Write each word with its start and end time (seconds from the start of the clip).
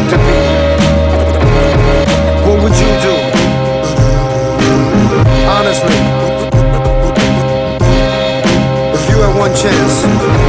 like 0.00 0.10
to 0.10 0.18
be? 0.18 0.38
What 2.46 2.56
would 2.62 2.76
you 2.80 2.92
do? 3.04 3.14
Honestly, 5.48 5.98
if 8.94 9.02
you 9.08 9.16
had 9.20 9.34
one 9.36 9.54
chance. 9.54 10.40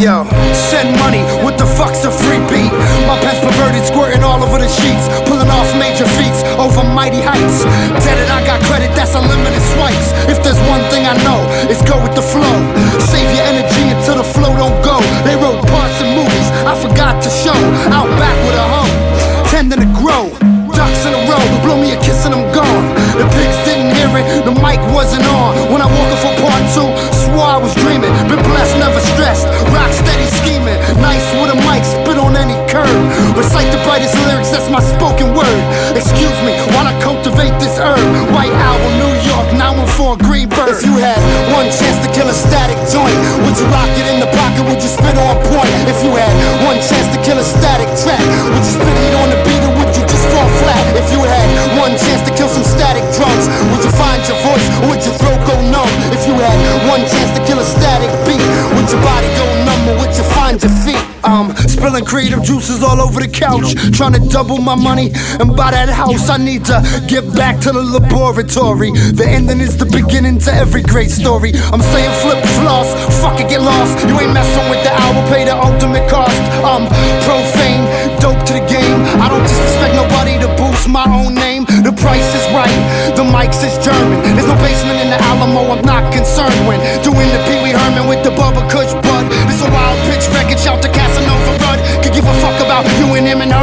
Yo, 0.00 0.24
send 0.56 0.96
money, 0.96 1.20
what 1.44 1.60
the 1.60 1.68
fuck's 1.76 2.08
a 2.08 2.10
free 2.10 2.40
beat? 2.48 2.72
My 3.04 3.20
past 3.20 3.44
perverted 3.44 3.84
squirting 3.84 4.24
all 4.24 4.40
over 4.40 4.56
the 4.56 4.64
sheets, 4.80 5.04
pulling 5.28 5.52
off 5.52 5.68
major 5.76 6.08
feats 6.16 6.40
over 6.56 6.80
mighty 6.96 7.20
heights. 7.20 7.68
Dead 8.00 8.16
it, 8.16 8.32
I 8.32 8.40
got 8.48 8.64
credit, 8.64 8.88
that's 8.96 9.12
unlimited 9.12 9.60
swipes. 9.76 10.16
If 10.24 10.40
there's 10.40 10.56
one 10.72 10.80
thing 10.88 11.04
I 11.04 11.12
know, 11.20 11.44
it's 11.68 11.84
go 11.84 12.00
with 12.00 12.16
the 12.16 12.24
flow. 12.24 12.56
Save 13.12 13.28
your 13.28 13.44
energy 13.44 13.59
row. 20.20 20.28
Ducks 20.76 21.02
in 21.04 21.12
a 21.12 21.22
row, 21.28 21.44
blow 21.64 21.76
me 21.80 21.92
a 21.92 21.98
kiss 22.00 22.24
and 22.24 22.34
I'm 22.34 22.46
gone. 22.52 22.86
The 23.16 23.26
pigs 23.36 23.58
didn't 23.64 23.92
hear 23.96 24.10
it, 24.20 24.44
the 24.44 24.54
mic 24.60 24.80
wasn't 24.92 25.24
on. 25.24 25.56
When 25.72 25.80
I 25.80 25.88
woke 25.88 26.12
up 26.12 26.20
for 26.20 26.34
part 26.40 26.64
two, 26.72 26.88
swore 27.24 27.48
I 27.48 27.58
was 27.60 27.72
dreaming. 27.74 28.12
Been 28.28 28.40
blessed, 28.44 28.76
never 28.78 29.00
stressed, 29.16 29.46
rock 29.72 29.92
steady 29.92 30.28
scheming. 30.40 30.76
Nice 31.00 31.24
with 31.36 31.52
a 31.52 31.58
mic, 31.68 31.84
spit 31.84 32.16
on 32.16 32.36
any 32.36 32.56
curve. 32.68 33.04
Recite 33.36 33.68
the 33.72 33.80
brightest 33.84 34.14
lyrics, 34.28 34.50
that's 34.50 34.68
my 34.68 34.80
spoken 34.80 35.32
word. 35.36 35.60
Excuse 35.96 36.38
me, 36.44 36.52
while 36.72 36.86
I 36.88 36.94
come 37.00 37.19
creative 62.10 62.42
juices 62.42 62.82
all 62.82 63.00
over 63.00 63.22
the 63.22 63.30
couch. 63.30 63.70
Trying 63.94 64.18
to 64.18 64.22
double 64.28 64.58
my 64.58 64.74
money 64.74 65.14
and 65.38 65.54
buy 65.54 65.70
that 65.70 65.88
house. 65.88 66.28
I 66.28 66.36
need 66.36 66.64
to 66.66 66.82
get 67.06 67.22
back 67.38 67.62
to 67.62 67.70
the 67.70 67.78
laboratory. 67.80 68.90
The 68.90 69.26
ending 69.30 69.60
is 69.60 69.78
the 69.78 69.86
beginning 69.86 70.42
to 70.46 70.50
every 70.52 70.82
great 70.82 71.10
story. 71.10 71.54
I'm 71.70 71.78
saying 71.94 72.12
flip 72.18 72.42
floss, 72.58 72.90
fuck 73.22 73.38
it, 73.38 73.48
get 73.48 73.62
lost. 73.62 74.02
You 74.10 74.18
ain't 74.18 74.34
messing 74.34 74.66
with 74.66 74.82
the 74.82 74.90
hour, 74.90 75.14
pay 75.30 75.46
the 75.46 75.54
ultimate 75.54 76.10
cost. 76.10 76.34
I'm 76.66 76.90
profane, 77.22 77.86
dope 78.18 78.42
to 78.50 78.58
the 78.58 78.66
game. 78.66 78.98
I 79.22 79.30
don't 79.30 79.46
disrespect 79.46 79.94
nobody 79.94 80.34
to 80.42 80.50
boost 80.58 80.90
my 80.90 81.06
own 81.06 81.38
name. 81.38 81.62
The 81.86 81.94
price 81.94 82.26
is 82.34 82.44
right, 82.50 82.74
the 83.14 83.22
mics 83.22 83.62
is 83.62 83.78
German. 83.78 84.18
There's 84.34 84.50
no 84.50 84.58
basement 84.58 84.98
in 84.98 85.14
the 85.14 85.20
Alamo, 85.30 85.78
I'm 85.78 85.84
not 85.86 86.10
concerned 86.12 86.58
when 86.66 86.82
doing 87.06 87.30
the 87.30 87.38
Pee 87.46 87.59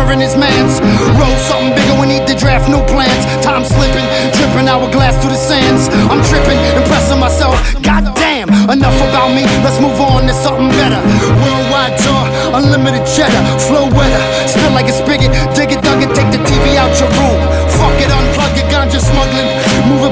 and 0.09 0.21
his 0.21 0.35
mans. 0.35 0.79
Roll 1.19 1.37
something 1.47 1.75
bigger, 1.75 1.95
we 1.99 2.07
need 2.07 2.25
to 2.27 2.35
draft 2.35 2.69
new 2.69 2.81
plans. 2.87 3.23
Time 3.43 3.63
slipping, 3.63 4.07
dripping 4.35 4.67
hourglass 4.67 5.15
through 5.19 5.35
the 5.35 5.39
sands. 5.39 5.89
I'm 6.11 6.23
tripping, 6.23 6.59
impressing 6.79 7.19
myself. 7.19 7.55
God 7.83 8.15
damn, 8.15 8.49
enough 8.71 8.97
about 9.09 9.35
me, 9.35 9.43
let's 9.63 9.79
move 9.79 9.99
on 9.99 10.27
to 10.27 10.33
something 10.33 10.69
better. 10.79 10.99
Worldwide 11.43 11.95
tour, 11.99 12.23
unlimited 12.55 13.03
cheddar, 13.05 13.41
flow 13.59 13.87
weather. 13.91 14.23
Spill 14.47 14.71
like 14.71 14.87
a 14.87 14.95
spigot, 14.95 15.31
dig 15.55 15.71
it, 15.75 15.81
dug 15.83 16.01
it, 16.03 16.11
take 16.15 16.31
the 16.31 16.41
TV 16.47 16.79
out 16.79 16.91
your 16.99 17.11
room. 17.19 17.39
Fuck 17.77 17.97
it, 17.99 18.09
unplug 18.09 18.55
it, 18.57 18.67
ganja 18.71 18.99
smuggling. 18.99 19.49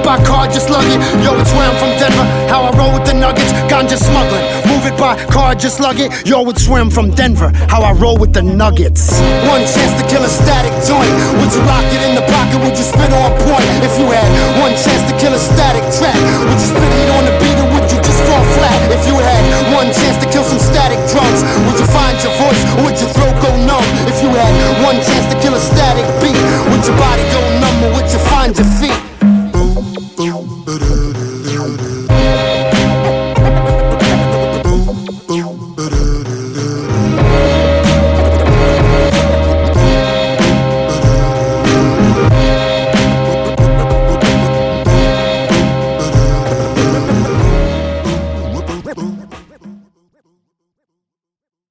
By 0.06 0.24
car, 0.24 0.46
just 0.46 0.70
lug 0.70 0.86
it. 0.86 1.02
Yo, 1.26 1.34
it's 1.42 1.52
where 1.54 1.68
I'm 1.68 1.76
from 1.82 1.98
Denver. 1.98 2.26
How 2.48 2.62
I 2.62 2.78
roll 2.78 2.94
with 2.94 3.08
the 3.08 3.14
nuggets, 3.16 3.52
ganja 3.66 3.98
smuggling. 3.98 4.46
Move 4.70 4.86
it 4.86 4.96
by 5.00 5.18
car, 5.34 5.56
just 5.56 5.80
lug 5.80 6.00
it. 6.00 6.28
Yo, 6.28 6.48
it's 6.48 6.68
where 6.68 6.80
I'm 6.80 6.92
from 6.92 7.10
Denver. 7.10 7.50
How 7.68 7.82
I 7.82 7.92
roll 7.94 8.16
with 8.16 8.32
the 8.32 8.44
nuggets. 8.44 9.20
One 9.50 9.66
chance 9.66 10.00
to 10.00 10.08
kill 10.08 10.22
a 10.24 10.30
Statik 10.30 10.76
joint. 10.86 11.10